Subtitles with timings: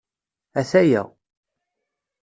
[0.59, 1.03] Ataya.